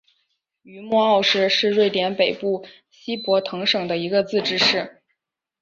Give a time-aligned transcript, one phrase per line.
[0.63, 5.03] 于默奥市是瑞典北部西博滕省的一个自治市。